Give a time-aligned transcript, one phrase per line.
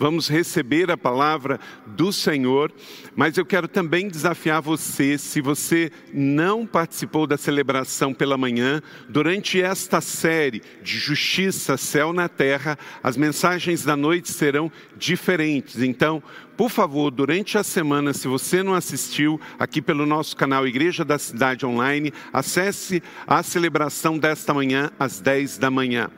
[0.00, 2.72] vamos receber a palavra do Senhor,
[3.14, 9.60] mas eu quero também desafiar você, se você não participou da celebração pela manhã, durante
[9.60, 15.82] esta série de Justiça, Céu na Terra, as mensagens da noite serão diferentes.
[15.82, 16.22] Então,
[16.56, 21.18] por favor, durante a semana, se você não assistiu, aqui pelo nosso canal Igreja da
[21.18, 26.10] Cidade Online, acesse a celebração desta manhã às 10 da manhã.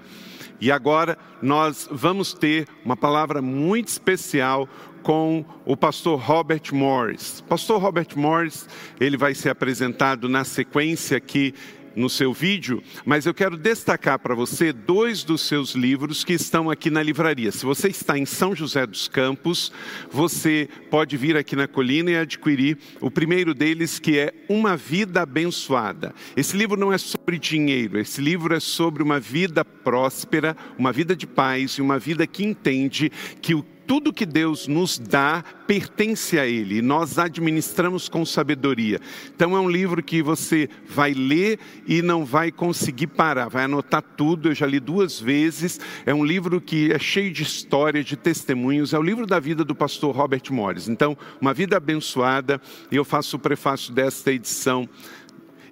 [0.62, 4.68] E agora nós vamos ter uma palavra muito especial
[5.02, 7.40] com o pastor Robert Morris.
[7.48, 8.68] Pastor Robert Morris,
[9.00, 11.52] ele vai ser apresentado na sequência aqui
[11.94, 16.70] no seu vídeo, mas eu quero destacar para você dois dos seus livros que estão
[16.70, 17.52] aqui na livraria.
[17.52, 19.72] Se você está em São José dos Campos,
[20.10, 25.22] você pode vir aqui na colina e adquirir o primeiro deles, que é Uma Vida
[25.22, 26.14] Abençoada.
[26.36, 31.14] Esse livro não é sobre dinheiro, esse livro é sobre uma vida próspera, uma vida
[31.14, 36.38] de paz e uma vida que entende que o tudo que Deus nos dá pertence
[36.38, 38.98] a Ele, e nós administramos com sabedoria.
[39.36, 44.00] Então é um livro que você vai ler e não vai conseguir parar, vai anotar
[44.00, 44.48] tudo.
[44.48, 45.78] Eu já li duas vezes.
[46.06, 48.94] É um livro que é cheio de história, de testemunhos.
[48.94, 50.88] É o livro da vida do pastor Robert Morris.
[50.88, 52.58] Então, uma vida abençoada,
[52.90, 54.88] e eu faço o prefácio desta edição.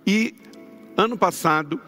[0.06, 0.34] E
[0.94, 1.80] ano passado,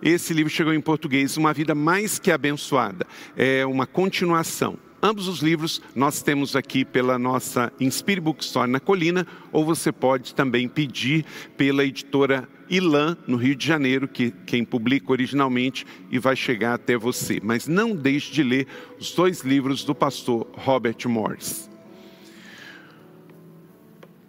[0.00, 3.04] esse livro chegou em português, Uma Vida Mais Que Abençoada.
[3.36, 4.78] É uma continuação.
[5.02, 10.34] Ambos os livros nós temos aqui pela nossa Inspire Bookstore na Colina, ou você pode
[10.34, 11.24] também pedir
[11.56, 16.98] pela editora Ilan, no Rio de Janeiro, que quem publica originalmente e vai chegar até
[16.98, 17.40] você.
[17.42, 18.66] Mas não deixe de ler
[18.98, 21.69] os dois livros do pastor Robert Morris.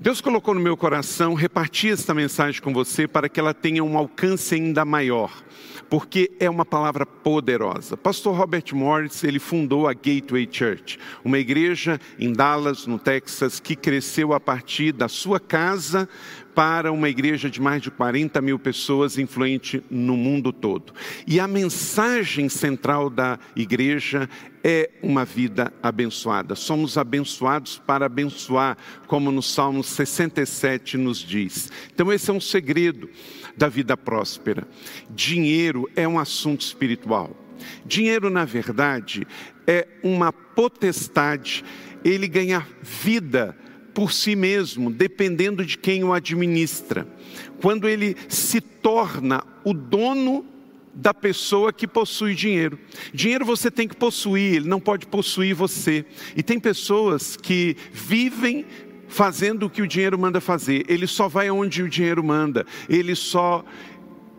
[0.02, 3.96] Deus colocou no meu coração repartir esta mensagem com você para que ela tenha um
[3.96, 5.32] alcance ainda maior
[5.92, 7.98] porque é uma palavra poderosa.
[7.98, 13.76] Pastor Robert Morris, ele fundou a Gateway Church, uma igreja em Dallas, no Texas, que
[13.76, 16.08] cresceu a partir da sua casa
[16.54, 20.94] para uma igreja de mais de 40 mil pessoas, influente no mundo todo.
[21.26, 24.30] E a mensagem central da igreja
[24.64, 26.56] é uma vida abençoada.
[26.56, 28.78] Somos abençoados para abençoar,
[29.08, 31.72] como no Salmo 67 nos diz.
[31.94, 33.10] Então, esse é um segredo
[33.58, 34.68] da vida próspera.
[35.10, 37.36] Dinheiro é um assunto espiritual.
[37.86, 39.28] Dinheiro, na verdade,
[39.68, 41.64] é uma potestade,
[42.04, 43.56] ele ganha vida
[43.94, 47.08] por si mesmo, dependendo de quem o administra.
[47.62, 50.46] Quando ele se torna o dono
[50.94, 52.78] da pessoa que possui dinheiro.
[53.14, 56.06] Dinheiro você tem que possuir, ele não pode possuir você.
[56.36, 58.66] E tem pessoas que vivem
[59.08, 60.86] fazendo o que o dinheiro manda fazer.
[60.88, 62.66] Ele só vai onde o dinheiro manda.
[62.90, 63.64] Ele só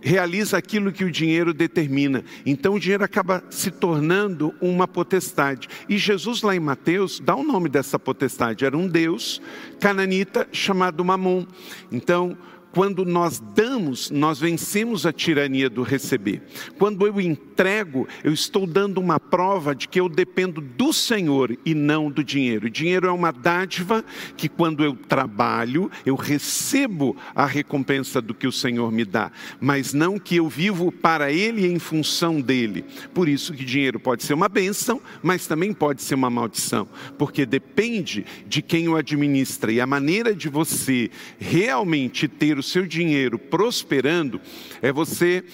[0.02, 2.24] realiza aquilo que o dinheiro determina.
[2.44, 5.68] Então o dinheiro acaba se tornando uma potestade.
[5.88, 8.64] E Jesus lá em Mateus dá o nome dessa potestade.
[8.64, 9.40] Era um deus
[9.80, 11.46] cananita chamado Mamon.
[11.90, 12.36] Então
[12.72, 16.42] quando nós damos, nós vencemos a tirania do receber.
[16.78, 21.74] Quando eu entrego, eu estou dando uma prova de que eu dependo do Senhor e
[21.74, 22.66] não do dinheiro.
[22.66, 24.04] O dinheiro é uma dádiva
[24.36, 29.92] que, quando eu trabalho, eu recebo a recompensa do que o Senhor me dá, mas
[29.92, 32.84] não que eu vivo para Ele em função dele.
[33.12, 37.44] Por isso que dinheiro pode ser uma bênção, mas também pode ser uma maldição, porque
[37.44, 43.38] depende de quem o administra e a maneira de você realmente ter o seu dinheiro
[43.38, 44.40] prosperando
[44.80, 45.44] é você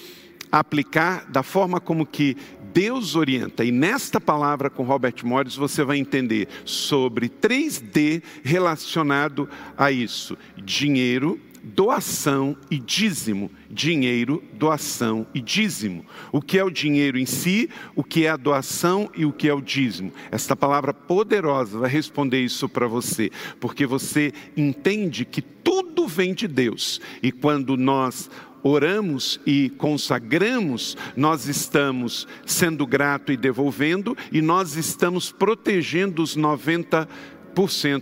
[0.51, 2.37] aplicar da forma como que
[2.73, 3.65] Deus orienta.
[3.65, 11.41] E nesta palavra com Robert Morris você vai entender sobre 3D relacionado a isso: dinheiro,
[11.63, 13.51] doação e dízimo.
[13.71, 16.05] Dinheiro, doação e dízimo.
[16.33, 19.49] O que é o dinheiro em si, o que é a doação e o que
[19.49, 20.13] é o dízimo.
[20.31, 23.31] Esta palavra poderosa vai responder isso para você,
[23.61, 27.01] porque você entende que tudo vem de Deus.
[27.23, 28.31] E quando nós
[28.63, 37.09] oramos e consagramos, nós estamos sendo grato e devolvendo, e nós estamos protegendo os 90%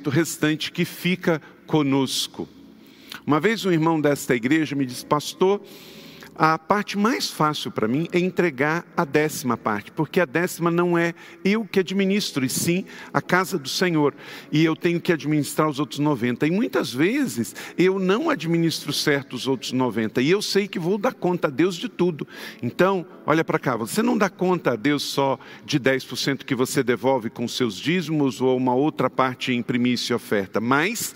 [0.09, 2.49] restante que fica conosco.
[3.26, 5.61] Uma vez um irmão desta igreja me disse, pastor,
[6.38, 10.96] a parte mais fácil para mim é entregar a décima parte, porque a décima não
[10.96, 11.12] é
[11.44, 14.14] eu que administro, e sim a casa do Senhor.
[14.52, 16.46] E eu tenho que administrar os outros 90.
[16.46, 20.20] E muitas vezes eu não administro certo os outros 90.
[20.20, 22.28] E eu sei que vou dar conta a Deus de tudo.
[22.62, 26.82] Então, olha para cá, você não dá conta a Deus só de 10% que você
[26.82, 31.14] devolve com seus dízimos ou uma outra parte em primícia e oferta, mas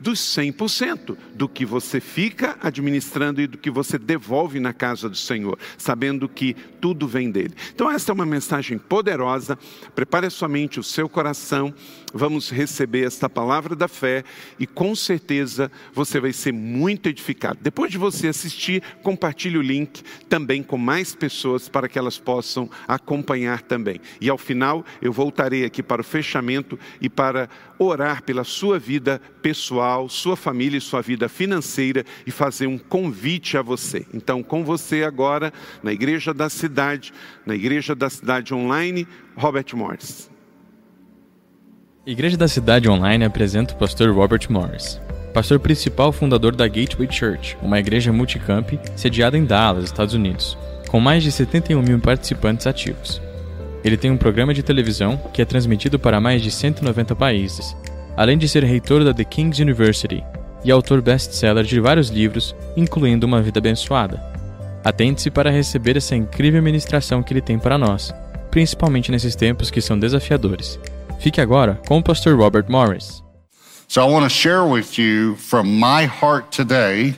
[0.00, 5.16] dos 100% do que você fica administrando e do que você devolve na casa do
[5.16, 7.54] Senhor, sabendo que tudo vem dele.
[7.74, 9.58] Então, esta é uma mensagem poderosa.
[9.94, 11.74] Prepare a sua mente, o seu coração.
[12.12, 14.24] Vamos receber esta palavra da fé
[14.58, 17.58] e com certeza você vai ser muito edificado.
[17.60, 22.70] Depois de você assistir, compartilhe o link também com mais pessoas para que elas possam
[22.86, 24.00] acompanhar também.
[24.20, 27.48] E ao final, eu voltarei aqui para o fechamento e para
[27.78, 33.56] orar pela sua vida pessoal, sua família e sua vida financeira e fazer um convite
[33.56, 34.06] a você.
[34.12, 35.52] Então, com você agora,
[35.82, 37.12] na Igreja da Cidade,
[37.46, 39.06] na Igreja da Cidade Online,
[39.36, 40.30] Robert Morris.
[42.06, 44.98] Igreja da Cidade Online apresenta o pastor Robert Morris,
[45.34, 50.56] pastor principal fundador da Gateway Church, uma igreja multicamp sediada em Dallas, Estados Unidos,
[50.88, 53.20] com mais de 71 mil participantes ativos.
[53.84, 57.76] Ele tem um programa de televisão que é transmitido para mais de 190 países,
[58.18, 60.24] além de ser reitor da The King's University
[60.64, 64.20] e autor best-seller de vários livros, incluindo Uma Vida Abençoada.
[64.84, 68.12] Atente-se para receber essa incrível ministração que ele tem para nós,
[68.50, 70.80] principalmente nesses tempos que são desafiadores.
[71.20, 73.22] Fique agora com o pastor Robert Morris.
[73.86, 77.14] So I want to share with you from my heart today.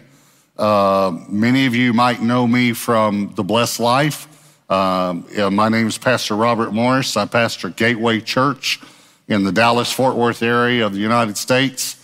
[0.59, 4.29] Uh, many of you might know me from the Blessed Life.
[4.69, 7.17] Yeah, my name is Pastor Robert Morris.
[7.17, 8.79] I pastor Gateway Church
[9.31, 11.97] in the Dallas Fort Worth area of the United States.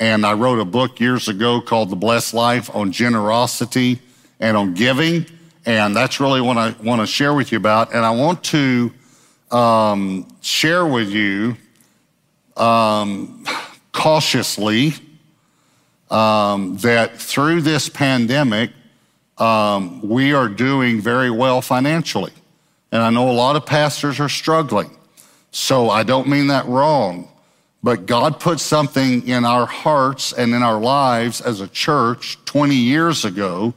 [0.00, 4.00] And I wrote a book years ago called The Blessed Life on generosity
[4.40, 5.26] and on giving.
[5.66, 7.94] And that's really what I want to share with you about.
[7.94, 8.90] And I want to
[9.50, 11.56] um, share with you
[12.56, 13.44] um,
[13.92, 14.94] cautiously
[16.10, 18.70] um, that through this pandemic,
[19.36, 22.32] um, we are doing very well financially.
[22.90, 24.96] And I know a lot of pastors are struggling.
[25.52, 27.28] So I don't mean that wrong.
[27.82, 32.74] But God put something in our hearts and in our lives as a church 20
[32.74, 33.74] years ago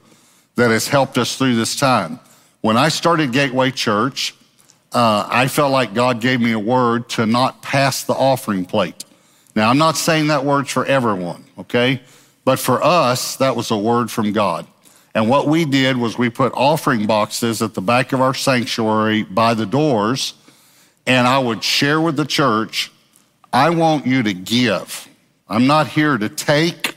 [0.55, 2.19] that has helped us through this time.
[2.61, 4.35] When I started Gateway Church,
[4.93, 9.03] uh, I felt like God gave me a word to not pass the offering plate.
[9.55, 12.01] Now, I'm not saying that word's for everyone, okay?
[12.45, 14.67] But for us, that was a word from God.
[15.15, 19.23] And what we did was we put offering boxes at the back of our sanctuary
[19.23, 20.33] by the doors,
[21.05, 22.91] and I would share with the church,
[23.53, 25.07] I want you to give.
[25.47, 26.95] I'm not here to take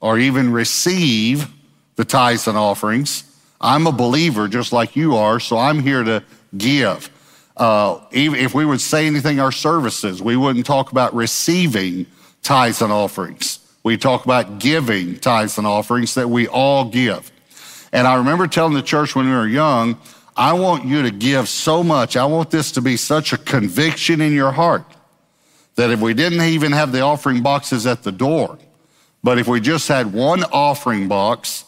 [0.00, 1.48] or even receive
[1.96, 3.24] the tithes and offerings.
[3.60, 6.24] I'm a believer just like you are, so I'm here to
[6.56, 7.10] give.
[7.56, 12.06] Uh, if we would say anything our services, we wouldn't talk about receiving
[12.42, 13.60] tithes and offerings.
[13.84, 17.30] We talk about giving tithes and offerings that we all give.
[17.92, 19.98] And I remember telling the church when we were young,
[20.36, 22.16] I want you to give so much.
[22.16, 24.84] I want this to be such a conviction in your heart
[25.74, 28.58] that if we didn't even have the offering boxes at the door,
[29.22, 31.64] but if we just had one offering box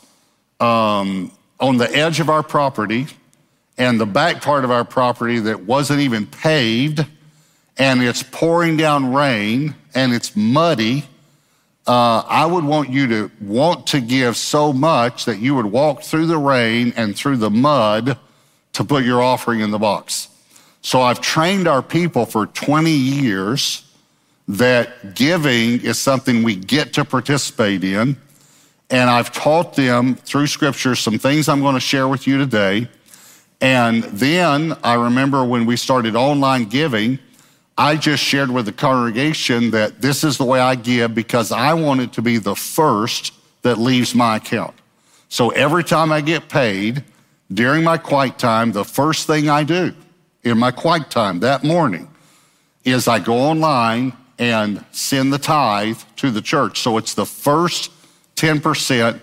[0.61, 1.31] um,
[1.61, 3.07] on the edge of our property
[3.77, 7.05] and the back part of our property that wasn't even paved
[7.77, 11.05] and it's pouring down rain and it's muddy
[11.87, 16.03] uh, I would want you to want to give so much that you would walk
[16.03, 18.19] through the rain and through the mud
[18.75, 20.29] to put your offering in the box.
[20.83, 23.91] So I've trained our people for 20 years
[24.47, 28.17] that giving is something we get to participate in.
[28.91, 32.89] And I've taught them through scripture some things I'm going to share with you today.
[33.61, 37.19] And then I remember when we started online giving,
[37.79, 41.73] I just shared with the congregation that this is the way I give because I
[41.75, 43.33] want it to be the first
[43.63, 44.75] that leaves my account.
[45.29, 47.03] So every time I get paid
[47.55, 49.95] during my quiet time, the first thing I do
[50.43, 52.09] in my quiet time that morning
[52.85, 56.81] is I go online and send the tithe to the church.
[56.81, 57.91] So it's the first
[58.37, 59.21] 10%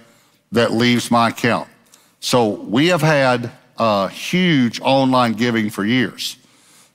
[0.53, 1.67] that leaves my account.
[2.19, 6.37] So we have had uh, huge online giving for years.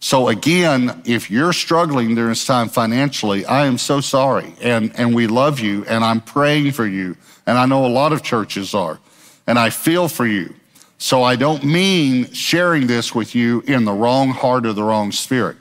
[0.01, 4.55] So again, if you're struggling during this time financially, I am so sorry.
[4.61, 7.17] And, and we love you and I'm praying for you.
[7.47, 8.99] And I know a lot of churches are.
[9.47, 10.55] And I feel for you.
[10.99, 15.13] So I don't mean sharing this with you in the wrong heart or the wrong
[15.13, 15.57] spirit.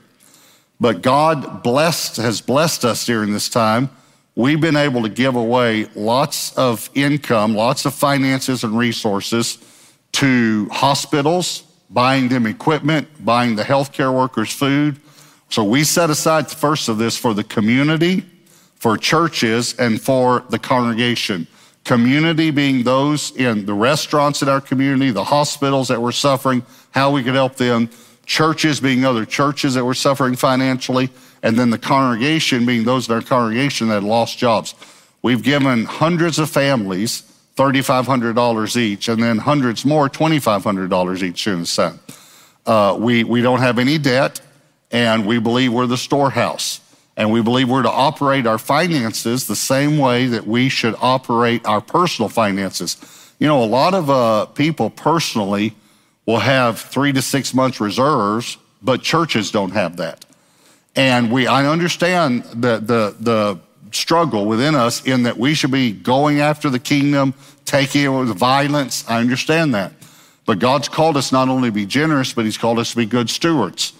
[0.80, 3.90] But God blessed, has blessed us during this time.
[4.34, 9.58] We've been able to give away lots of income, lots of finances and resources
[10.12, 15.00] to hospitals, buying them equipment, buying the healthcare workers food.
[15.48, 18.24] So we set aside the first of this for the community,
[18.74, 21.46] for churches, and for the congregation.
[21.86, 27.12] Community being those in the restaurants in our community, the hospitals that were suffering, how
[27.12, 27.88] we could help them,
[28.26, 31.10] churches being other churches that were suffering financially,
[31.44, 34.74] and then the congregation being those in our congregation that lost jobs.
[35.22, 37.22] we've given hundreds of families
[37.56, 41.98] $3,500 each, and then hundreds more, $2,500 each student sent.
[42.66, 44.40] Uh, we, we don't have any debt,
[44.90, 46.80] and we believe we're the storehouse.
[47.16, 51.64] And we believe we're to operate our finances the same way that we should operate
[51.64, 52.98] our personal finances.
[53.38, 55.74] You know, a lot of uh, people personally
[56.26, 60.24] will have three to six months reserves, but churches don't have that.
[60.94, 63.58] And we, I understand the, the, the
[63.92, 68.28] struggle within us in that we should be going after the kingdom, taking it with
[68.36, 69.04] violence.
[69.08, 69.92] I understand that.
[70.46, 73.06] But God's called us not only to be generous, but He's called us to be
[73.06, 73.92] good stewards.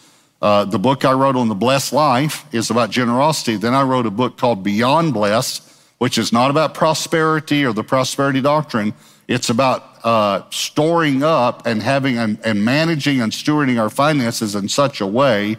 [0.42, 3.56] Uh, the book I wrote on the blessed life is about generosity.
[3.56, 5.62] Then I wrote a book called Beyond Blessed,
[5.98, 8.92] which is not about prosperity or the prosperity doctrine.
[9.28, 14.68] It's about uh, storing up and having and, and managing and stewarding our finances in
[14.68, 15.56] such a way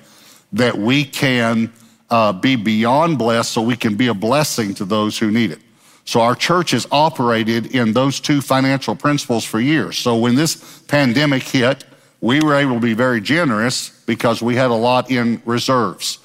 [0.54, 1.74] that we can
[2.10, 5.60] uh, be beyond blessed so we can be a blessing to those who need it.
[6.06, 9.98] So our church has operated in those two financial principles for years.
[9.98, 11.84] So when this pandemic hit,
[12.22, 16.20] we were able to be very generous because we had a lot in reserves.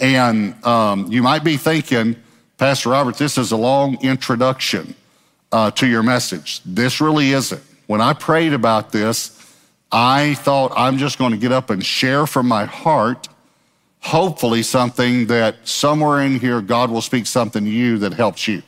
[0.00, 2.16] And um, you might be thinking,
[2.58, 4.94] Pastor Robert, this is a long introduction
[5.52, 6.60] uh, to your message.
[6.64, 7.62] This really isn't.
[7.86, 9.40] When I prayed about this,
[9.92, 13.28] I thought I'm just going to get up and share from my heart,
[14.00, 18.62] hopefully, something that somewhere in here God will speak something to you that helps you.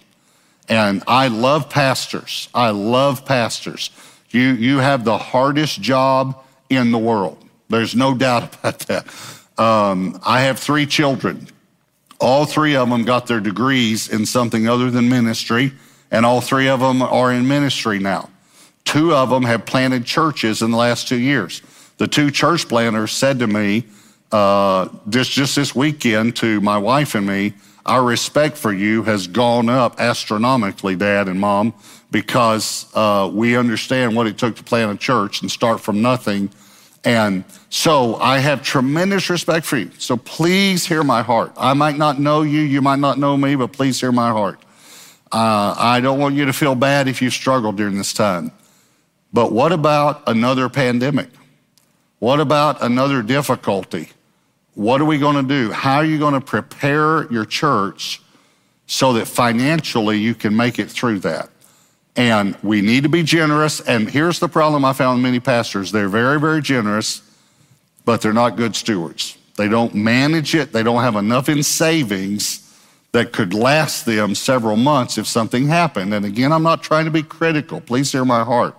[0.68, 2.49] And I love pastors.
[2.54, 3.90] I love pastors.
[4.30, 7.38] You, you have the hardest job in the world.
[7.68, 9.06] There's no doubt about that.
[9.58, 11.49] Um, I have three children.
[12.18, 15.73] All three of them got their degrees in something other than ministry,
[16.11, 18.30] and all three of them are in ministry now.
[18.85, 21.62] Two of them have planted churches in the last two years.
[21.99, 23.87] The two church planters said to me
[24.32, 27.54] uh, just, just this weekend to my wife and me,
[27.85, 31.75] our respect for you has gone up astronomically, Dad and Mom,
[32.16, 36.49] because uh, we understand what it took to plant a church and start from nothing
[37.04, 39.90] and so I have tremendous respect for you.
[39.99, 41.52] So please hear my heart.
[41.56, 44.58] I might not know you, you might not know me, but please hear my heart.
[45.30, 48.50] Uh, I don't want you to feel bad if you struggle during this time.
[49.32, 51.28] But what about another pandemic?
[52.18, 54.08] What about another difficulty?
[54.75, 55.70] What are we going to do?
[55.70, 58.20] How are you going to prepare your church
[58.87, 61.50] so that financially you can make it through that?
[62.16, 63.80] And we need to be generous.
[63.80, 67.23] And here's the problem I found many pastors they're very, very generous,
[68.04, 69.37] but they're not good stewards.
[69.56, 72.62] They don't manage it, they don't have enough in savings
[73.12, 76.12] that could last them several months if something happened.
[76.12, 77.80] And again, I'm not trying to be critical.
[77.80, 78.76] Please hear my heart.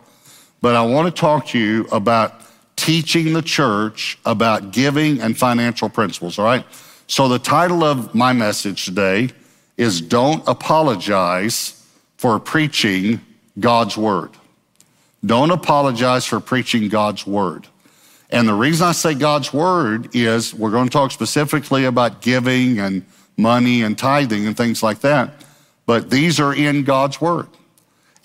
[0.62, 2.42] But I want to talk to you about
[2.76, 6.66] teaching the church about giving and financial principles, all right?
[7.08, 9.30] So the title of my message today
[9.78, 11.77] is Don't Apologize
[12.18, 13.22] for Preaching
[13.60, 14.32] God's word.
[15.26, 17.68] Don't apologize for preaching God's word.
[18.30, 22.80] And the reason I say God's word is we're going to talk specifically about giving
[22.80, 23.06] and
[23.38, 25.34] money and tithing and things like that.
[25.86, 27.48] But these are in God's word.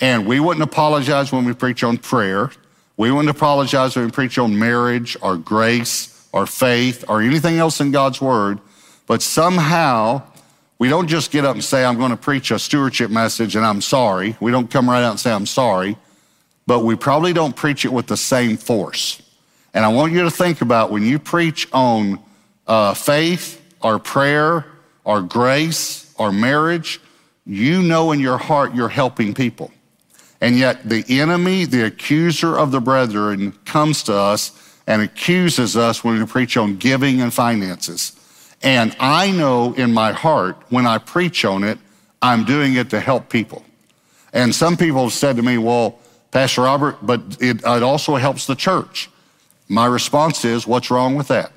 [0.00, 2.50] And we wouldn't apologize when we preach on prayer.
[2.96, 7.80] We wouldn't apologize when we preach on marriage or grace or faith or anything else
[7.80, 8.58] in God's word.
[9.06, 10.22] But somehow
[10.82, 13.64] we don't just get up and say, I'm going to preach a stewardship message and
[13.64, 14.36] I'm sorry.
[14.40, 15.96] We don't come right out and say, I'm sorry.
[16.66, 19.22] But we probably don't preach it with the same force.
[19.74, 22.18] And I want you to think about when you preach on
[22.66, 24.66] uh, faith or prayer
[25.04, 27.00] or grace or marriage,
[27.46, 29.70] you know in your heart you're helping people.
[30.40, 34.50] And yet the enemy, the accuser of the brethren, comes to us
[34.88, 38.18] and accuses us when we preach on giving and finances.
[38.62, 41.78] And I know in my heart when I preach on it,
[42.20, 43.64] I'm doing it to help people.
[44.32, 45.98] And some people have said to me, well,
[46.30, 49.10] Pastor Robert, but it, it also helps the church.
[49.68, 51.52] My response is, what's wrong with that?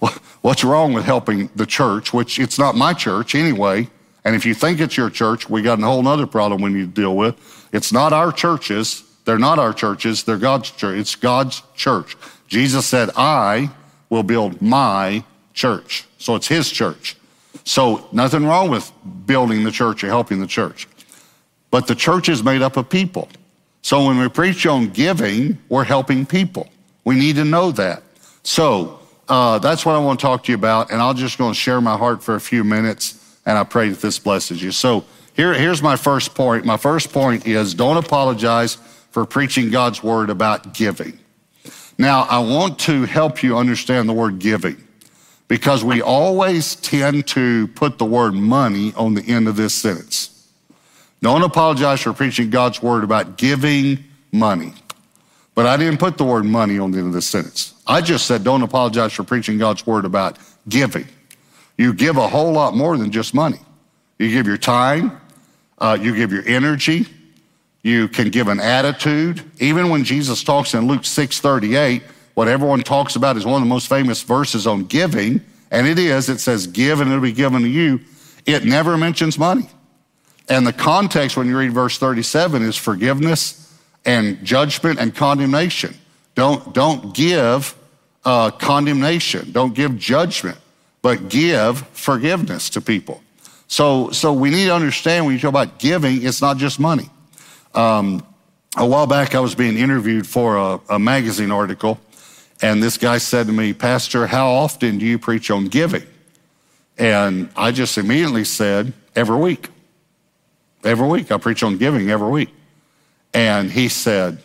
[0.42, 3.88] what's wrong with helping the church, which it's not my church anyway.
[4.24, 6.94] And if you think it's your church, we got a whole other problem we need
[6.94, 7.68] to deal with.
[7.72, 9.04] It's not our churches.
[9.24, 10.24] They're not our churches.
[10.24, 10.98] They're God's church.
[10.98, 12.16] It's God's church.
[12.48, 13.70] Jesus said, I
[14.10, 15.24] will build my
[15.54, 16.04] church.
[16.18, 17.16] So it's his church.
[17.64, 18.92] So nothing wrong with
[19.24, 20.86] building the church or helping the church.
[21.70, 23.28] But the church is made up of people.
[23.82, 26.68] So when we preach on giving, we're helping people.
[27.04, 28.02] We need to know that.
[28.42, 30.90] So uh, that's what I want to talk to you about.
[30.90, 33.38] And I'm just going to share my heart for a few minutes.
[33.46, 34.72] And I pray that this blesses you.
[34.72, 36.64] So here, here's my first point.
[36.64, 38.76] My first point is don't apologize
[39.10, 41.18] for preaching God's word about giving.
[41.98, 44.82] Now, I want to help you understand the word giving
[45.48, 50.48] because we always tend to put the word money on the end of this sentence.
[51.22, 54.74] Don't apologize for preaching God's word about giving money.
[55.54, 57.74] But I didn't put the word money on the end of this sentence.
[57.86, 61.06] I just said, don't apologize for preaching God's word about giving.
[61.78, 63.58] You give a whole lot more than just money.
[64.18, 65.20] You give your time,
[65.78, 67.06] uh, you give your energy,
[67.82, 69.42] you can give an attitude.
[69.60, 72.02] Even when Jesus talks in Luke 6 38,
[72.34, 75.98] what everyone talks about is one of the most famous verses on giving, and it
[75.98, 78.00] is, it says, Give and it'll be given to you.
[78.46, 79.68] It never mentions money.
[80.48, 83.72] And the context when you read verse 37 is forgiveness
[84.04, 85.94] and judgment and condemnation.
[86.34, 87.74] Don't, don't give
[88.24, 90.58] uh, condemnation, don't give judgment,
[91.02, 93.22] but give forgiveness to people.
[93.68, 97.08] So, so we need to understand when you talk about giving, it's not just money.
[97.74, 98.24] Um,
[98.76, 101.98] a while back, I was being interviewed for a, a magazine article,
[102.62, 106.04] and this guy said to me, Pastor, how often do you preach on giving?
[106.96, 109.68] And I just immediately said, every week.
[110.84, 111.32] Every week.
[111.32, 112.50] I preach on giving every week.
[113.32, 114.38] And he said,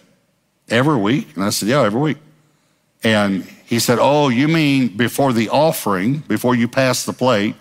[0.67, 1.35] Every week?
[1.35, 2.17] And I said, Yeah, every week.
[3.03, 7.55] And he said, Oh, you mean before the offering, before you pass the plate,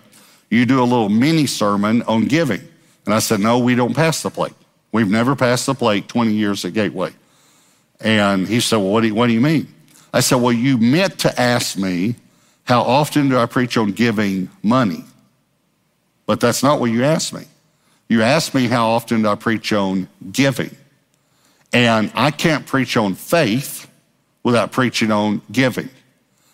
[0.49, 2.61] you do a little mini sermon on giving?
[3.05, 4.53] And I said, No, we don't pass the plate.
[4.91, 7.11] We've never passed the plate 20 years at Gateway.
[7.99, 9.73] And he said, Well, what do you, what do you mean?
[10.13, 12.15] I said, Well, you meant to ask me,
[12.63, 15.03] how often do I preach on giving money?
[16.25, 17.45] But that's not what you asked me.
[18.07, 20.75] You asked me, How often do I preach on giving?
[21.73, 23.89] And I can't preach on faith
[24.43, 25.89] without preaching on giving.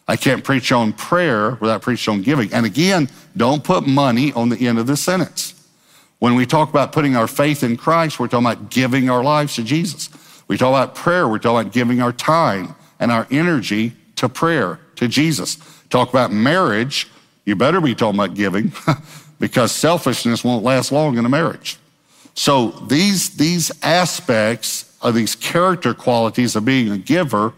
[0.08, 2.54] I can't preach on prayer without preaching on giving.
[2.54, 5.54] And again, don't put money on the end of the sentence.
[6.20, 9.56] When we talk about putting our faith in Christ, we're talking about giving our lives
[9.56, 10.10] to Jesus.
[10.48, 14.80] We talk about prayer, we're talking about giving our time and our energy to prayer,
[14.96, 15.58] to Jesus.
[15.90, 17.08] Talk about marriage,
[17.46, 18.72] you better be talking about giving
[19.40, 21.78] because selfishness won't last long in a marriage.
[22.34, 27.54] So these, these aspects of these character qualities of being a giver,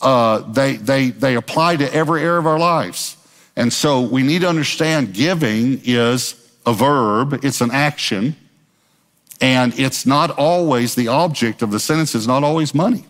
[0.00, 3.16] uh, they, they, they apply to every area of our lives.
[3.56, 8.36] And so we need to understand giving is a verb, it's an action,
[9.40, 13.04] and it's not always the object of the sentence is not always money.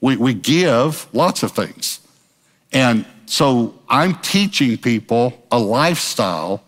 [0.00, 2.00] We, we give lots of things.
[2.72, 6.62] And so I'm teaching people a lifestyle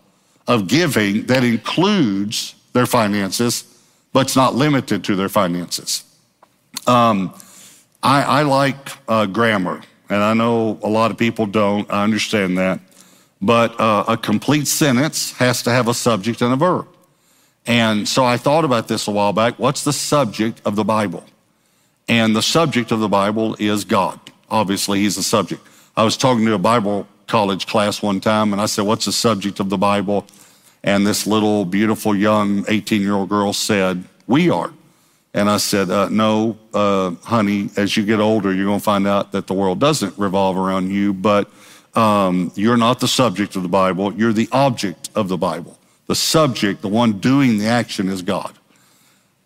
[0.47, 3.69] of giving that includes their finances
[4.13, 6.03] but it's not limited to their finances.
[6.87, 7.33] Um,
[8.01, 8.75] I, I, like
[9.07, 11.91] uh, grammar, and I know a lot of people don't.
[11.91, 12.79] I understand that.
[13.41, 16.87] But uh, a complete sentence has to have a subject and a verb.
[17.65, 19.59] And so I thought about this a while back.
[19.59, 21.23] What's the subject of the Bible?
[22.09, 24.19] And the subject of the Bible is God.
[24.49, 25.61] Obviously, He's the subject.
[25.95, 29.11] I was talking to a Bible college class one time, and I said, What's the
[29.11, 30.25] subject of the Bible?
[30.83, 34.73] And this little beautiful young 18 year old girl said, We are.
[35.35, 39.07] And I said, uh, No, uh, honey, as you get older, you're going to find
[39.07, 41.47] out that the world doesn't revolve around you, but
[41.93, 45.77] um, you're not the subject of the Bible, you're the object of the Bible.
[46.07, 48.57] The subject, the one doing the action, is God.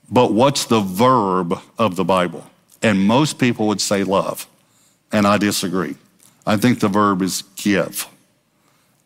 [0.10, 2.46] But what's the verb of the Bible?
[2.84, 4.46] And most people would say love.
[5.12, 5.96] And I disagree.
[6.46, 8.08] I think the verb is give.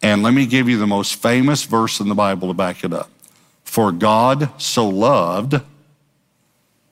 [0.01, 2.91] And let me give you the most famous verse in the Bible to back it
[2.91, 3.09] up.
[3.63, 5.61] For God so loved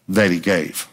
[0.07, 0.87] that he gave.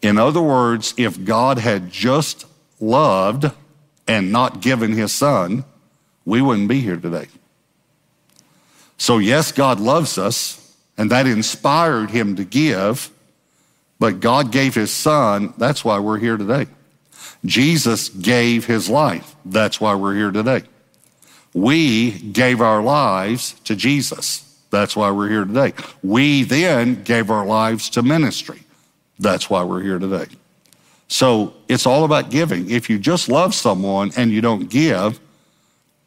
[0.00, 2.46] In other words, if God had just
[2.80, 3.50] loved
[4.06, 5.64] and not given his son,
[6.24, 7.26] we wouldn't be here today.
[8.96, 13.10] So, yes, God loves us, and that inspired him to give,
[13.98, 15.54] but God gave his son.
[15.58, 16.66] That's why we're here today.
[17.44, 19.36] Jesus gave his life.
[19.44, 20.62] That's why we're here today.
[21.54, 24.44] We gave our lives to Jesus.
[24.70, 25.72] That's why we're here today.
[26.02, 28.60] We then gave our lives to ministry.
[29.18, 30.26] That's why we're here today.
[31.08, 32.70] So it's all about giving.
[32.70, 35.18] If you just love someone and you don't give,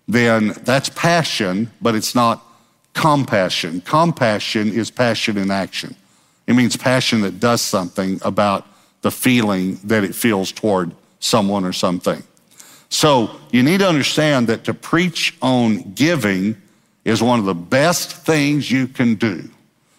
[0.08, 2.46] then that's passion, but it's not
[2.94, 3.82] compassion.
[3.82, 5.96] Compassion is passion in action.
[6.52, 8.68] It means passion that does something about
[9.04, 12.22] the feeling that it feels toward someone or something.
[12.90, 16.62] So you need to understand that to preach on giving
[17.06, 19.50] is one of the best things you can do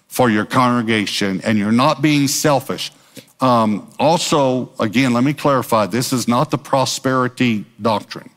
[0.09, 2.93] for your congregation, and you're not being selfish.
[3.41, 8.29] Um, also, again, let me clarify this is not the prosperity doctrine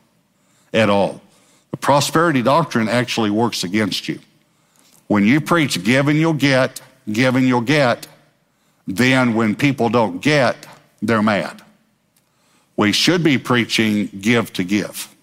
[0.72, 1.20] at all.
[1.70, 4.20] The prosperity doctrine actually works against you.
[5.06, 8.06] When you preach give and you'll get, give and you'll get,
[8.86, 10.66] then when people don't get,
[11.02, 11.62] they're mad.
[12.76, 15.14] We should be preaching give to give.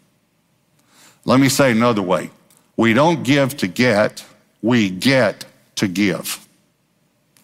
[1.26, 2.30] Let me say another way.
[2.76, 4.26] We don't give to get,
[4.62, 6.46] we get to give.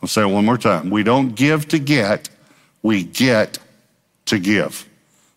[0.01, 0.89] I'll say it one more time.
[0.89, 2.29] We don't give to get,
[2.81, 3.59] we get
[4.25, 4.87] to give.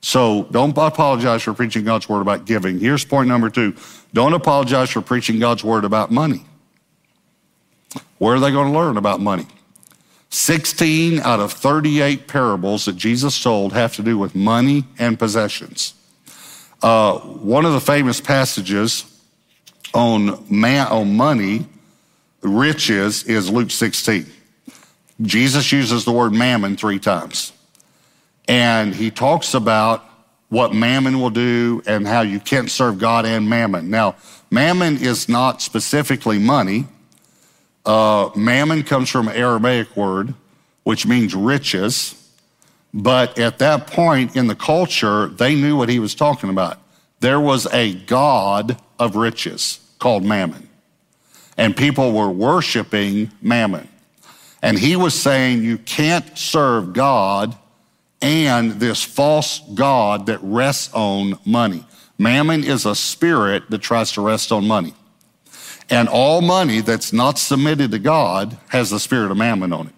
[0.01, 2.79] So don't apologize for preaching God's word about giving.
[2.81, 3.77] Here's point number two
[4.13, 6.45] don't apologize for preaching God's word about money.
[8.23, 9.49] Where are they going to learn about money?
[10.31, 15.95] 16 out of 38 parables that Jesus told have to do with money and possessions.
[16.81, 19.05] Uh, one of the famous passages
[19.93, 21.67] on, man, on money,
[22.43, 24.27] riches, is Luke 16.
[25.23, 27.53] Jesus uses the word mammon three times.
[28.47, 30.09] And he talks about
[30.49, 33.91] what mammon will do and how you can't serve God and mammon.
[33.91, 34.15] Now,
[34.49, 36.87] mammon is not specifically money.
[37.85, 40.35] Uh, mammon comes from Aramaic word,
[40.85, 42.19] which means riches.
[42.95, 46.79] But at that point in the culture, they knew what he was talking about.
[47.21, 50.69] There was a God of riches called Mammon,
[51.57, 53.89] and people were worshiping Mammon.
[54.61, 57.57] And he was saying, You can't serve God
[58.21, 61.85] and this false God that rests on money.
[62.19, 64.95] Mammon is a spirit that tries to rest on money.
[65.91, 69.95] And all money that's not submitted to God has the spirit of mammon on it.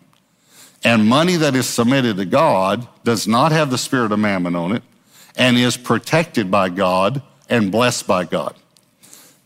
[0.83, 4.73] And money that is submitted to God does not have the spirit of mammon on
[4.73, 4.83] it
[5.37, 8.55] and is protected by God and blessed by God.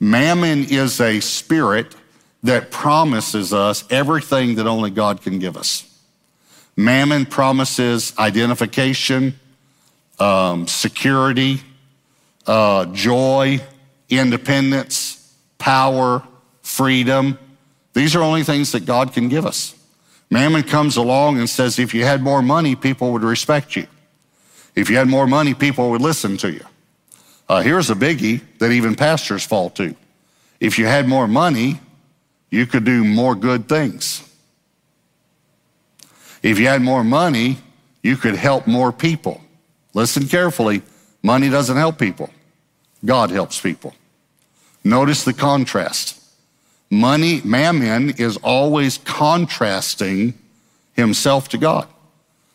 [0.01, 1.95] Mammon is a spirit
[2.43, 5.85] that promises us everything that only God can give us.
[6.77, 9.39] Mammon promises identification,
[10.21, 11.61] um, security,
[12.47, 13.61] uh, joy,
[14.09, 15.18] independence,
[15.69, 16.23] power,
[16.63, 17.39] freedom.
[17.93, 19.75] These are only things that God can give us.
[20.31, 23.87] Mammon comes along and says, if you had more money, people would respect you.
[24.75, 26.65] If you had more money, people would listen to you.
[27.51, 29.95] Uh, here's a biggie that even pastors fall to.
[30.59, 31.81] If you had more money,
[32.49, 34.27] you could do more good things.
[36.43, 37.59] If you had more money,
[38.03, 39.43] you could help more people.
[39.93, 40.81] Listen carefully
[41.23, 42.31] money doesn't help people,
[43.05, 43.93] God helps people.
[44.85, 46.23] Notice the contrast.
[46.91, 50.35] Money, mammon, is always contrasting
[50.95, 51.87] himself to God.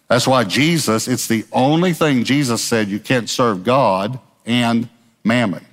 [0.08, 4.90] That's why Jesus, it's the only thing Jesus said you can't serve God and
[5.24, 5.66] mammon.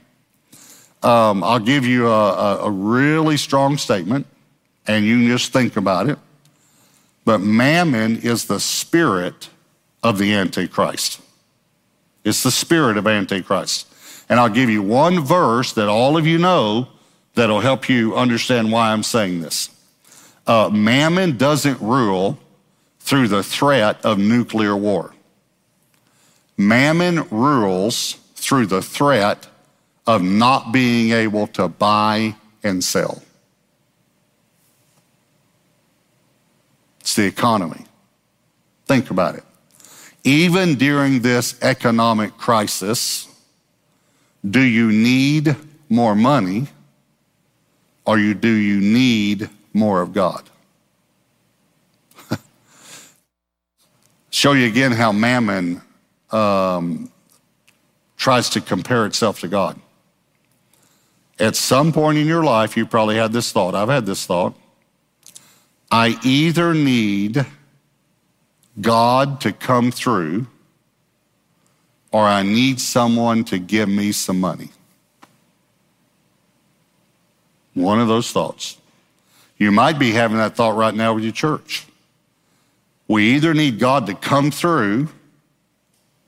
[1.02, 4.26] Um, I'll give you a, a, a really strong statement,
[4.86, 6.18] and you can just think about it.
[7.24, 9.48] But mammon is the spirit
[10.02, 11.20] of the Antichrist.
[12.24, 13.89] It's the spirit of Antichrist.
[14.30, 16.86] And I'll give you one verse that all of you know
[17.34, 19.70] that'll help you understand why I'm saying this.
[20.46, 22.38] Uh, mammon doesn't rule
[23.00, 25.12] through the threat of nuclear war.
[26.56, 29.48] Mammon rules through the threat
[30.06, 33.22] of not being able to buy and sell.
[37.00, 37.84] It's the economy.
[38.86, 39.44] Think about it.
[40.22, 43.26] Even during this economic crisis,
[44.48, 45.56] do you need
[45.88, 46.68] more money
[48.06, 50.48] or you, do you need more of God?
[54.30, 55.82] Show you again how mammon
[56.30, 57.10] um,
[58.16, 59.78] tries to compare itself to God.
[61.38, 63.74] At some point in your life, you probably had this thought.
[63.74, 64.54] I've had this thought.
[65.90, 67.46] I either need
[68.80, 70.46] God to come through
[72.12, 74.70] or I need someone to give me some money.
[77.74, 78.78] One of those thoughts.
[79.58, 81.86] You might be having that thought right now with your church.
[83.06, 85.08] We either need God to come through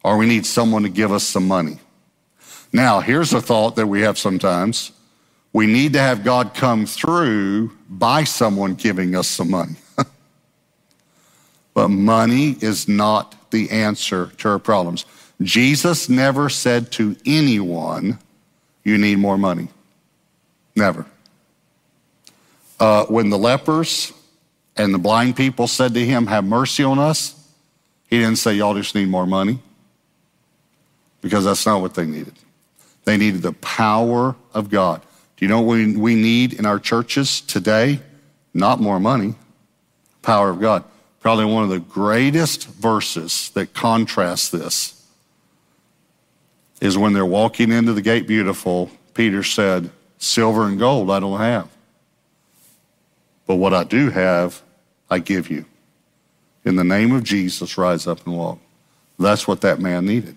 [0.05, 1.79] or we need someone to give us some money.
[2.73, 4.92] Now, here's a thought that we have sometimes.
[5.53, 9.77] We need to have God come through by someone giving us some money.
[11.75, 15.05] but money is not the answer to our problems.
[15.42, 18.18] Jesus never said to anyone,
[18.85, 19.68] You need more money.
[20.74, 21.07] Never.
[22.78, 24.12] Uh, when the lepers
[24.76, 27.35] and the blind people said to him, Have mercy on us,
[28.09, 29.59] he didn't say, Y'all just need more money,
[31.20, 32.35] because that's not what they needed.
[33.05, 35.02] They needed the power of God.
[35.37, 38.00] Do you know what we, we need in our churches today?
[38.55, 39.35] Not more money,
[40.20, 40.85] power of God.
[41.20, 45.01] Probably one of the greatest verses that contrasts this
[46.83, 51.38] is when they're walking into the gate beautiful, Peter said, Silver and gold I don't
[51.38, 51.68] have.
[53.47, 54.61] But what I do have,
[55.09, 55.64] I give you.
[56.64, 58.59] In the name of Jesus, rise up and walk.
[59.16, 60.37] That's what that man needed.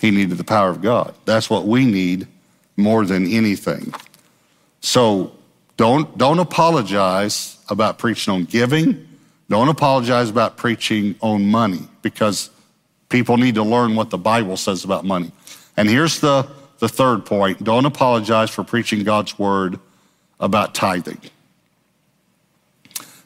[0.00, 1.14] He needed the power of God.
[1.24, 2.26] That's what we need
[2.76, 3.92] more than anything.
[4.80, 5.32] So
[5.76, 9.08] Don't, don't apologize about preaching on giving.
[9.48, 12.50] Don't apologize about preaching on money because
[13.08, 15.32] people need to learn what the Bible says about money.
[15.80, 16.46] And here's the,
[16.78, 19.80] the third point don't apologize for preaching God's word
[20.38, 21.22] about tithing.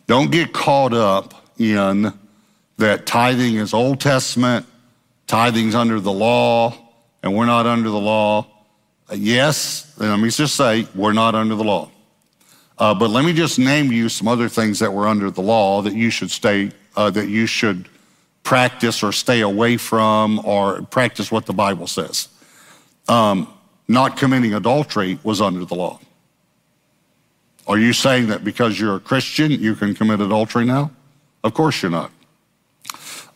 [0.07, 2.13] Don't get caught up in
[2.77, 4.67] that tithing is Old Testament,
[5.27, 6.79] tithing's under the law,
[7.25, 8.47] and we're not under the law.
[9.13, 11.91] Yes, let me just say, we're not under the law.
[12.79, 15.83] Uh, but let me just name you some other things that were under the law
[15.83, 17.89] that you should stay, uh, that you should
[18.45, 22.29] practice or stay away from or practice what the Bible says.
[23.09, 23.53] Um,
[23.89, 26.01] not committing adultery was under the law.
[27.67, 30.91] Are you saying that because you're a Christian, you can commit adultery now?
[31.43, 32.11] Of course you're not.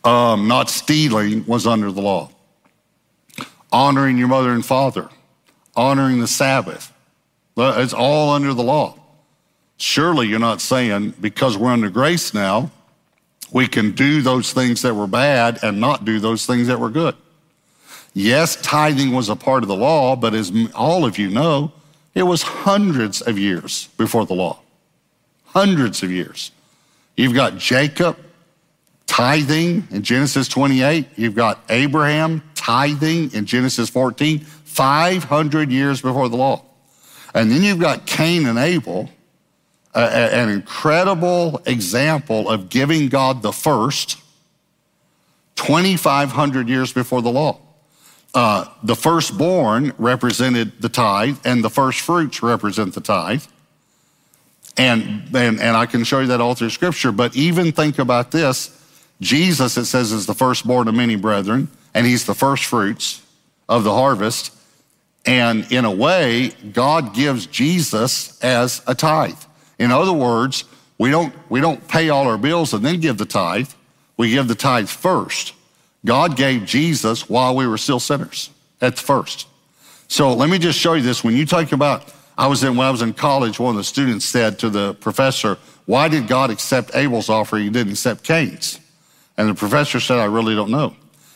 [0.03, 2.29] Um, not stealing was under the law.
[3.71, 5.09] Honoring your mother and father,
[5.75, 6.91] honoring the Sabbath,
[7.57, 8.95] it's all under the law.
[9.77, 12.71] Surely you're not saying because we're under grace now,
[13.51, 16.89] we can do those things that were bad and not do those things that were
[16.89, 17.15] good.
[18.13, 21.71] Yes, tithing was a part of the law, but as all of you know,
[22.15, 24.59] it was hundreds of years before the law.
[25.45, 26.51] Hundreds of years.
[27.15, 28.17] You've got Jacob
[29.05, 31.07] tithing in Genesis 28.
[31.15, 36.63] You've got Abraham tithing in Genesis 14, 500 years before the law.
[37.33, 39.09] And then you've got Cain and Abel,
[39.93, 44.17] an incredible example of giving God the first
[45.55, 47.59] 2,500 years before the law.
[48.33, 53.43] Uh, the firstborn represented the tithe, and the first fruits represent the tithe.
[54.77, 58.31] And, and, and I can show you that all through Scripture, but even think about
[58.31, 58.75] this
[59.21, 63.21] Jesus, it says, is the firstborn of many brethren, and he's the first fruits
[63.67, 64.55] of the harvest.
[65.25, 69.37] And in a way, God gives Jesus as a tithe.
[69.77, 70.63] In other words,
[70.97, 73.69] we don't, we don't pay all our bills and then give the tithe.
[74.15, 75.53] We give the tithe first.
[76.05, 78.49] God gave Jesus while we were still sinners
[78.81, 79.47] at first.
[80.07, 81.23] So let me just show you this.
[81.23, 83.83] When you talk about, I was in, when I was in college, one of the
[83.83, 88.79] students said to the professor, why did God accept Abel's offering He didn't accept Cain's?
[89.37, 90.95] And the professor said, I really don't know.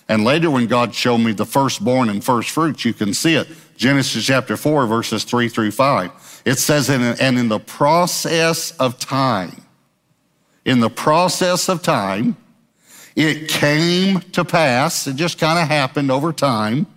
[0.10, 3.47] And later when God showed me the firstborn and first fruits, you can see it.
[3.78, 6.41] Genesis chapter 4, verses 3 through 5.
[6.45, 9.63] It says, and in the process of time,
[10.65, 12.38] in the process of time,
[13.15, 16.88] it came to pass, it just kind of happened over time,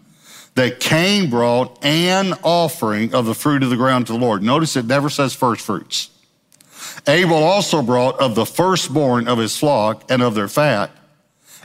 [0.55, 4.42] that Cain brought an offering of the fruit of the ground to the Lord.
[4.42, 6.11] Notice it never says first fruits.
[7.07, 10.90] Abel also brought of the firstborn of his flock and of their fat.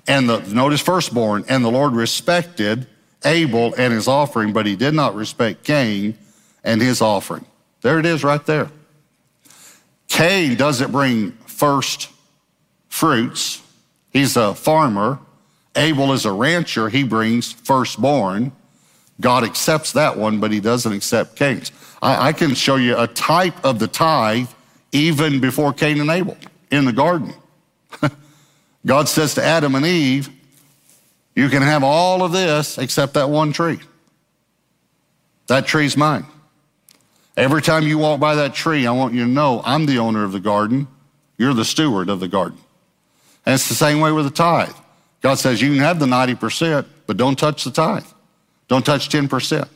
[0.07, 2.87] And the, notice firstborn, and the Lord respected
[3.23, 6.17] Abel and his offering, but he did not respect Cain
[6.63, 7.45] and his offering.
[7.81, 8.69] There it is right there.
[10.07, 12.09] Cain doesn't bring first
[12.89, 13.60] fruits.
[14.11, 15.19] He's a farmer.
[15.75, 16.89] Abel is a rancher.
[16.89, 18.51] He brings firstborn.
[19.19, 21.71] God accepts that one, but he doesn't accept Cain's.
[22.01, 24.49] I, I can show you a type of the tithe
[24.91, 26.37] even before Cain and Abel
[26.71, 27.33] in the garden.
[28.85, 30.29] God says to Adam and Eve,
[31.35, 33.79] You can have all of this except that one tree.
[35.47, 36.25] That tree's mine.
[37.37, 40.23] Every time you walk by that tree, I want you to know I'm the owner
[40.23, 40.87] of the garden.
[41.37, 42.57] You're the steward of the garden.
[43.45, 44.73] And it's the same way with the tithe.
[45.21, 48.05] God says you can have the 90%, but don't touch the tithe.
[48.67, 49.67] Don't touch 10%.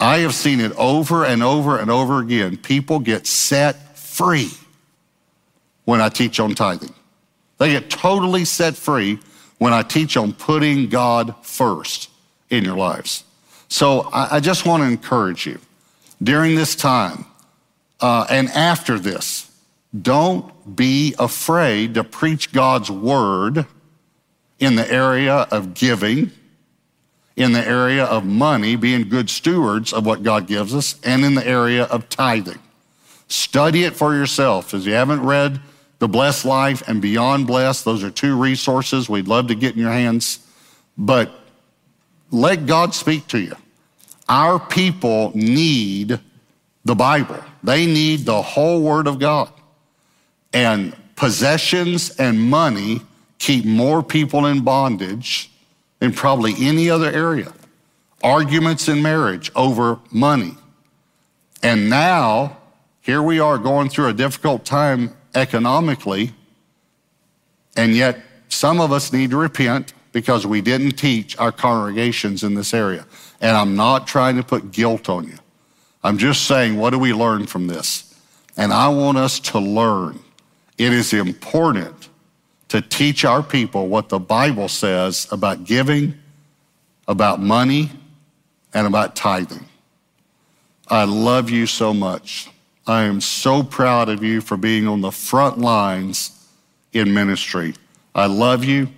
[0.00, 2.56] I have seen it over and over and over again.
[2.56, 4.50] People get set free
[5.84, 6.94] when I teach on tithing.
[7.58, 9.18] They get totally set free
[9.58, 12.10] when I teach on putting God first
[12.50, 13.24] in your lives.
[13.68, 15.58] So I, I just want to encourage you
[16.22, 17.26] during this time
[18.00, 19.47] uh, and after this,
[20.02, 23.66] don't be afraid to preach God's word
[24.58, 26.30] in the area of giving,
[27.36, 31.34] in the area of money, being good stewards of what God gives us, and in
[31.34, 32.58] the area of tithing.
[33.28, 34.74] Study it for yourself.
[34.74, 35.60] If you haven't read
[35.98, 39.80] The Blessed Life and Beyond Blessed, those are two resources we'd love to get in
[39.80, 40.40] your hands.
[40.96, 41.30] But
[42.30, 43.54] let God speak to you.
[44.28, 46.18] Our people need
[46.84, 49.52] the Bible, they need the whole Word of God.
[50.52, 53.02] And possessions and money
[53.38, 55.50] keep more people in bondage
[55.98, 57.52] than probably any other area.
[58.22, 60.54] Arguments in marriage over money.
[61.62, 62.56] And now,
[63.00, 66.32] here we are going through a difficult time economically,
[67.76, 72.54] and yet some of us need to repent because we didn't teach our congregations in
[72.54, 73.06] this area.
[73.40, 75.38] And I'm not trying to put guilt on you.
[76.02, 78.14] I'm just saying, what do we learn from this?
[78.56, 80.20] And I want us to learn.
[80.78, 82.08] It is important
[82.68, 86.14] to teach our people what the Bible says about giving,
[87.08, 87.90] about money,
[88.72, 89.66] and about tithing.
[90.88, 92.48] I love you so much.
[92.86, 96.48] I am so proud of you for being on the front lines
[96.92, 97.74] in ministry.
[98.14, 98.88] I love you.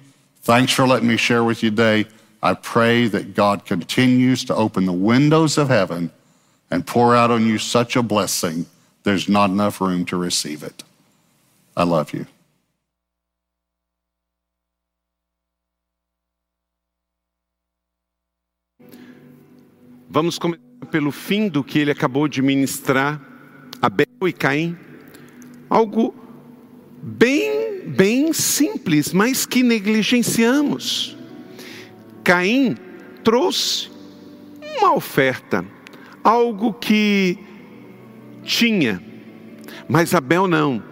[0.43, 2.07] Thanks for letting me share with you today.
[2.43, 6.11] I pray that God continues to open the windows of heaven
[6.71, 8.67] and pour out on you such a blessing,
[9.03, 10.85] there's not enough room to receive it.
[11.77, 12.27] I love you.
[20.13, 23.21] Vamos começar pelo fim do que ele acabou de ministrar,
[23.81, 24.77] Abel e Caim.
[25.69, 26.13] Algo
[27.01, 31.17] bem, bem simples, mas que negligenciamos.
[32.25, 32.77] Caim
[33.23, 33.89] trouxe
[34.79, 35.65] uma oferta,
[36.25, 37.39] algo que
[38.43, 39.01] tinha,
[39.89, 40.90] mas Abel não.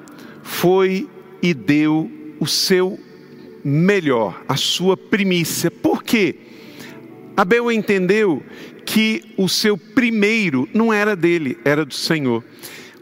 [0.49, 1.07] Foi
[1.43, 2.99] e deu o seu
[3.63, 5.71] melhor, a sua primícia.
[5.71, 6.37] Por quê?
[7.37, 8.43] Abel entendeu
[8.85, 12.43] que o seu primeiro não era dele, era do Senhor.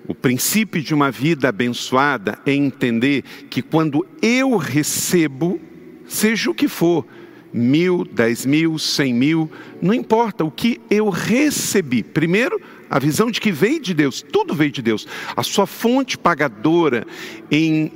[0.08, 5.60] O princípio de uma vida abençoada é entender que quando eu recebo,
[6.06, 7.06] seja o que for,
[7.52, 12.02] mil, dez mil, cem mil, não importa o que eu recebi.
[12.02, 15.06] Primeiro, a visão de que veio de Deus, tudo veio de Deus.
[15.36, 17.06] A sua fonte pagadora,
[17.50, 17.90] em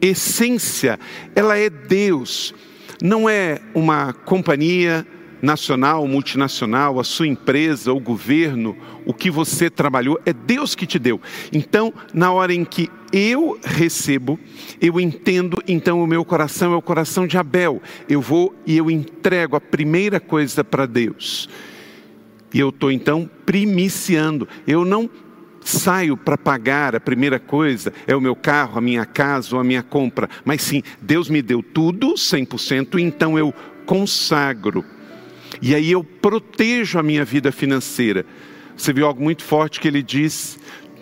[0.00, 0.98] essência,
[1.34, 2.54] ela é Deus.
[3.02, 5.06] Não é uma companhia,
[5.40, 10.98] nacional, multinacional, a sua empresa, o governo, o que você trabalhou, é Deus que te
[10.98, 11.20] deu.
[11.52, 14.38] Então, na hora em que eu recebo,
[14.80, 17.80] eu entendo, então o meu coração é o coração de Abel.
[18.08, 21.48] Eu vou e eu entrego a primeira coisa para Deus.
[22.52, 24.48] E eu estou então primiciando.
[24.66, 25.08] Eu não
[25.60, 29.64] saio para pagar a primeira coisa, é o meu carro, a minha casa ou a
[29.64, 33.52] minha compra, mas sim, Deus me deu tudo 100%, então eu
[33.84, 34.84] consagro
[35.60, 38.26] e aí eu protejo a minha vida financeira.
[38.76, 40.58] Você viu algo muito forte que ele diz: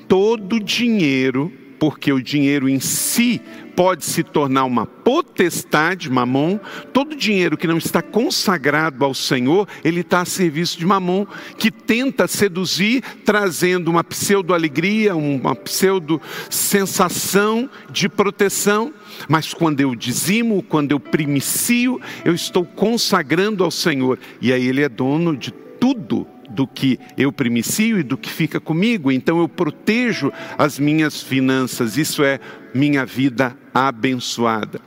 [0.09, 3.41] todo dinheiro, porque o dinheiro em si
[3.77, 6.59] pode se tornar uma potestade, mamon.
[6.93, 11.27] Todo dinheiro que não está consagrado ao Senhor, ele está a serviço de mamon,
[11.59, 18.93] que tenta seduzir, trazendo uma pseudo-alegria, uma pseudo-sensação de proteção.
[19.29, 24.19] Mas quando eu dizimo, quando eu primicio, eu estou consagrando ao Senhor.
[24.41, 28.61] E aí ele é dono de tudo do que eu primicio e do que fica
[28.61, 32.39] comigo, então eu protejo as minhas finanças, isso é
[32.73, 34.81] minha vida abençoada.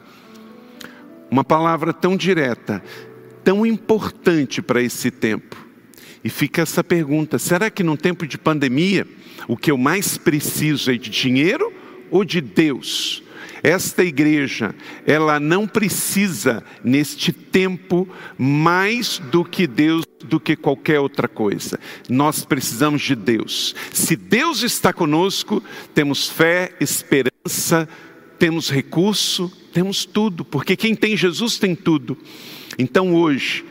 [1.29, 2.81] Uma palavra tão direta,
[3.43, 5.57] tão importante para esse tempo.
[6.23, 9.05] E fica essa pergunta: será que num tempo de pandemia,
[9.47, 11.71] o que eu mais preciso é de dinheiro
[12.09, 13.23] ou de Deus?
[13.63, 14.73] Esta igreja,
[15.05, 21.79] ela não precisa neste tempo mais do que Deus, do que qualquer outra coisa.
[22.07, 23.75] Nós precisamos de Deus.
[23.91, 25.61] Se Deus está conosco,
[25.93, 27.89] temos fé, esperança,
[28.37, 32.17] temos recurso, temos tudo, porque quem tem Jesus tem tudo.
[32.77, 33.65] Então hoje,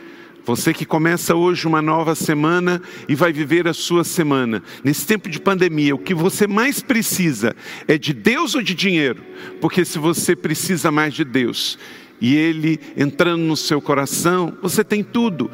[0.45, 4.63] você que começa hoje uma nova semana e vai viver a sua semana.
[4.83, 7.53] Nesse tempo de pandemia, o que você mais precisa
[7.85, 9.21] é de Deus ou de dinheiro?
[9.59, 11.77] Porque se você precisa mais de Deus
[12.21, 15.51] e Ele entrando no seu coração, você tem tudo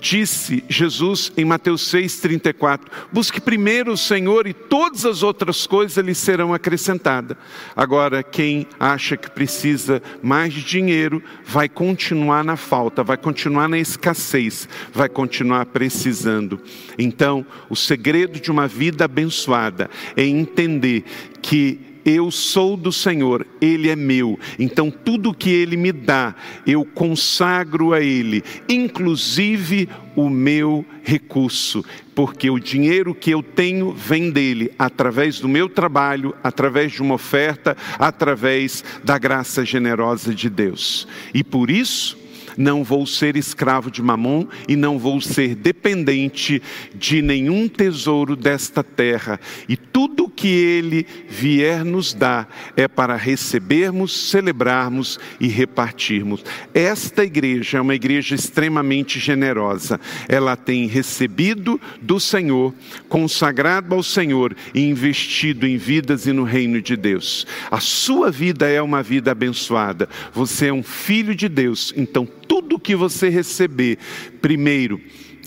[0.00, 2.80] disse Jesus em Mateus 6,34:
[3.12, 7.36] Busque primeiro o Senhor e todas as outras coisas lhe serão acrescentadas.
[7.74, 13.78] Agora, quem acha que precisa mais de dinheiro, vai continuar na falta, vai continuar na
[13.78, 16.60] escassez, vai continuar precisando.
[16.98, 21.04] Então, o segredo de uma vida abençoada é entender
[21.42, 24.38] que eu sou do Senhor, Ele é meu.
[24.58, 32.48] Então tudo que Ele me dá, eu consagro a Ele, inclusive o meu recurso, porque
[32.48, 37.76] o dinheiro que eu tenho vem dele, através do meu trabalho, através de uma oferta,
[37.98, 41.06] através da graça generosa de Deus.
[41.34, 42.25] E por isso,
[42.56, 46.62] não vou ser escravo de Mamon e não vou ser dependente
[46.94, 49.40] de nenhum tesouro desta terra.
[49.68, 56.44] E tudo que ele vier nos dar é para recebermos, celebrarmos e repartirmos.
[56.74, 59.98] Esta igreja é uma igreja extremamente generosa.
[60.28, 62.74] Ela tem recebido do Senhor,
[63.08, 67.46] consagrado ao Senhor e investido em vidas e no reino de Deus.
[67.70, 70.08] A sua vida é uma vida abençoada.
[70.32, 73.98] Você é um filho de Deus, então tudo que você receber,
[74.40, 75.00] primeiro,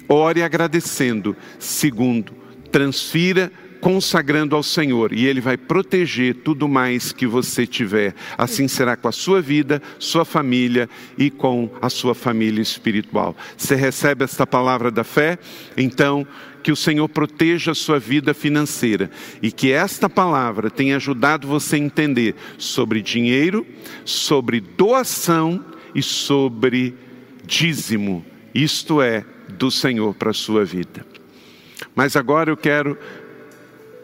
[0.07, 2.33] ore agradecendo, segundo,
[2.71, 8.13] transfira consagrando ao Senhor e Ele vai proteger tudo mais que você tiver.
[8.37, 13.35] Assim será com a sua vida, sua família e com a sua família espiritual.
[13.57, 15.37] Você recebe esta palavra da fé?
[15.77, 16.27] Então,
[16.61, 19.09] que o Senhor proteja a sua vida financeira
[19.41, 23.65] e que esta palavra tenha ajudado você a entender sobre dinheiro,
[24.03, 25.63] sobre doação
[25.93, 26.95] e sobre
[27.45, 28.25] dízimo.
[28.53, 29.25] Isto é
[29.57, 31.05] do Senhor para a sua vida.
[31.95, 32.97] Mas agora eu quero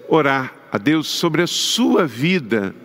[0.07, 2.75] orar a Deus sobre a sua vida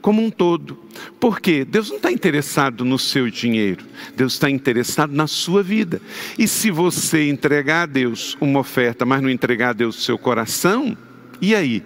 [0.00, 0.78] como um todo.
[1.18, 1.64] Por quê?
[1.64, 3.84] Deus não está interessado no seu dinheiro,
[4.16, 6.00] Deus está interessado na sua vida.
[6.38, 10.18] E se você entregar a Deus uma oferta, mas não entregar a Deus o seu
[10.18, 10.96] coração,
[11.40, 11.82] e aí?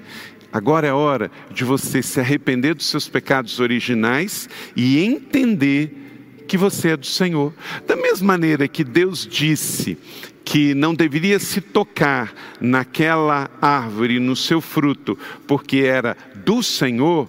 [0.53, 6.04] Agora é hora de você se arrepender dos seus pecados originais e entender
[6.47, 7.53] que você é do Senhor.
[7.87, 9.99] Da mesma maneira que Deus disse
[10.45, 17.29] que não deveria se tocar naquela árvore, no seu fruto, porque era do Senhor,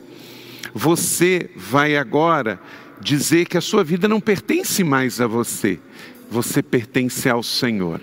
[0.74, 2.60] você vai agora
[3.00, 5.80] dizer que a sua vida não pertence mais a você,
[6.30, 8.02] você pertence ao Senhor.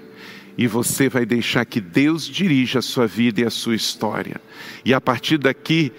[0.57, 4.41] E você vai deixar que Deus dirija a sua vida e a sua história.
[4.85, 5.91] E a partir daqui,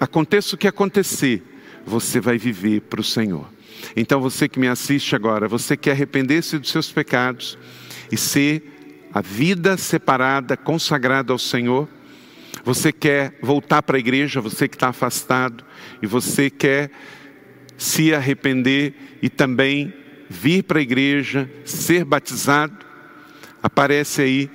[0.00, 1.42] aconteça o que acontecer,
[1.86, 3.46] você vai viver para o Senhor.
[3.96, 7.58] Então você que me assiste agora, você quer arrepender-se dos seus pecados,
[8.10, 11.88] e ser a vida separada, consagrada ao Senhor.
[12.64, 15.64] Você quer voltar para a igreja, você que está afastado,
[16.02, 16.90] e você quer
[17.76, 19.94] se arrepender e também
[20.28, 22.76] vir para a igreja, ser batizado.
[23.62, 24.50] Aparece aí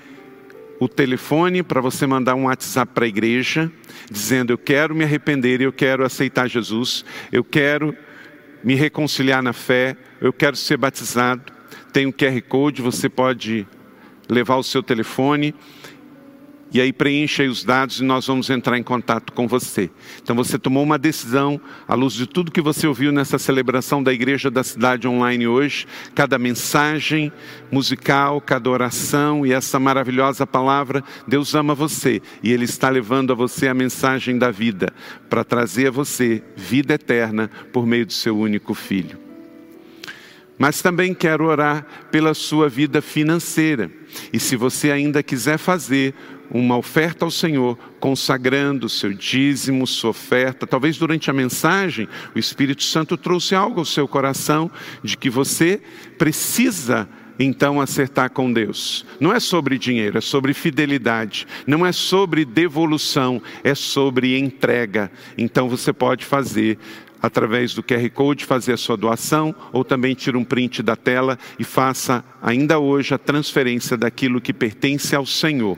[0.79, 3.71] o telefone para você mandar um WhatsApp para a igreja,
[4.11, 7.95] dizendo: Eu quero me arrepender, eu quero aceitar Jesus, eu quero
[8.65, 11.55] me reconciliar na fé, eu quero ser batizado
[11.95, 13.65] tem um QR Code, você pode
[14.27, 15.55] levar o seu telefone
[16.73, 19.89] e aí preencha aí os dados e nós vamos entrar em contato com você.
[20.21, 24.11] Então você tomou uma decisão à luz de tudo que você ouviu nessa celebração da
[24.11, 27.31] Igreja da Cidade Online hoje, cada mensagem
[27.71, 33.35] musical, cada oração e essa maravilhosa palavra, Deus ama você e Ele está levando a
[33.35, 34.91] você a mensagem da vida
[35.29, 39.25] para trazer a você vida eterna por meio do seu único Filho.
[40.57, 43.91] Mas também quero orar pela sua vida financeira.
[44.31, 46.13] E se você ainda quiser fazer
[46.51, 52.83] uma oferta ao Senhor, consagrando seu dízimo, sua oferta, talvez durante a mensagem o Espírito
[52.83, 54.69] Santo trouxe algo ao seu coração
[55.03, 55.81] de que você
[56.17, 57.07] precisa
[57.39, 59.05] então acertar com Deus.
[59.19, 61.47] Não é sobre dinheiro, é sobre fidelidade.
[61.67, 65.11] Não é sobre devolução, é sobre entrega.
[65.37, 66.77] Então você pode fazer
[67.21, 71.39] através do QR Code, fazer a sua doação, ou também tira um print da tela
[71.57, 75.77] e faça ainda hoje a transferência daquilo que pertence ao Senhor.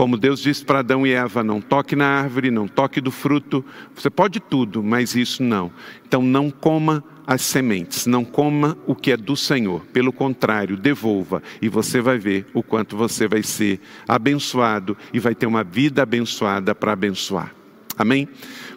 [0.00, 3.62] Como Deus disse para Adão e Eva: não toque na árvore, não toque do fruto.
[3.94, 5.70] Você pode tudo, mas isso não.
[6.06, 9.84] Então não coma as sementes, não coma o que é do Senhor.
[9.92, 13.78] Pelo contrário, devolva e você vai ver o quanto você vai ser
[14.08, 17.54] abençoado e vai ter uma vida abençoada para abençoar.
[17.94, 18.26] Amém?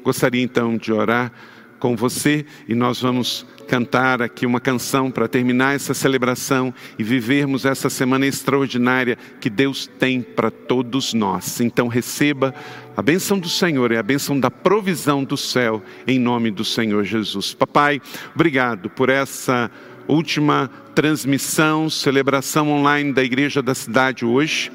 [0.03, 1.31] Gostaria então de orar
[1.79, 7.65] com você e nós vamos cantar aqui uma canção para terminar essa celebração e vivermos
[7.65, 11.59] essa semana extraordinária que Deus tem para todos nós.
[11.59, 12.53] Então receba
[12.95, 17.03] a bênção do Senhor e a bênção da provisão do céu em nome do Senhor
[17.03, 17.53] Jesus.
[17.53, 18.01] Papai,
[18.35, 19.71] obrigado por essa
[20.07, 24.71] última transmissão, celebração online da igreja da cidade hoje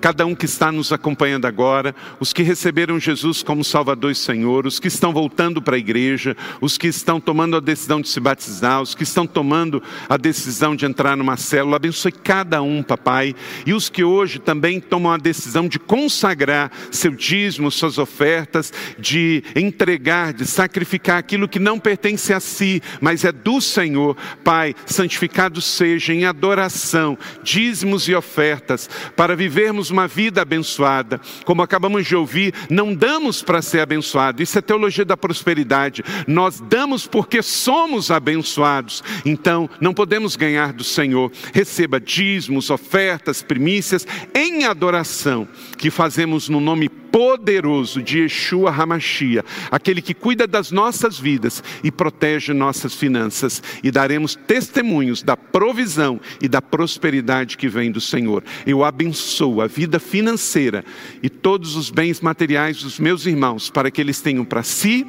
[0.00, 4.66] cada um que está nos acompanhando agora, os que receberam Jesus como Salvador e Senhor,
[4.66, 8.20] os que estão voltando para a igreja, os que estão tomando a decisão de se
[8.20, 13.34] batizar, os que estão tomando a decisão de entrar numa célula, abençoe cada um, papai,
[13.64, 19.42] e os que hoje também tomam a decisão de consagrar seu dízimo, suas ofertas, de
[19.54, 25.60] entregar, de sacrificar aquilo que não pertence a si, mas é do Senhor, Pai, santificado
[25.60, 31.20] seja em adoração, dízimos e ofertas, para vivermos uma vida abençoada.
[31.44, 34.42] Como acabamos de ouvir, não damos para ser abençoado.
[34.42, 36.02] Isso é teologia da prosperidade.
[36.26, 39.02] Nós damos porque somos abençoados.
[39.24, 41.30] Então, não podemos ganhar do Senhor.
[41.52, 50.02] Receba dízimos, ofertas, primícias em adoração que fazemos no nome poderoso de Yeshua Hamashia, aquele
[50.02, 56.48] que cuida das nossas vidas e protege nossas finanças, e daremos testemunhos da provisão e
[56.48, 58.44] da prosperidade que vem do Senhor.
[58.66, 60.84] Eu abençoo a vida financeira
[61.22, 65.06] e todos os bens materiais dos meus irmãos, para que eles tenham para si,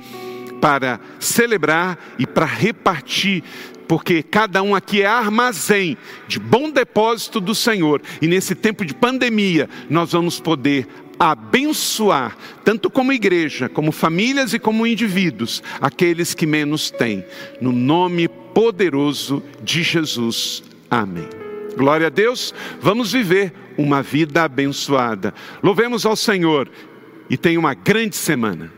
[0.61, 3.43] para celebrar e para repartir
[3.87, 8.93] porque cada um aqui é armazém de bom depósito do Senhor, e nesse tempo de
[8.93, 10.87] pandemia nós vamos poder
[11.19, 17.25] abençoar, tanto como igreja, como famílias e como indivíduos, aqueles que menos têm.
[17.59, 20.63] No nome poderoso de Jesus.
[20.89, 21.27] Amém.
[21.75, 25.33] Glória a Deus, vamos viver uma vida abençoada.
[25.61, 26.69] Louvemos ao Senhor
[27.29, 28.76] e tenha uma grande semana.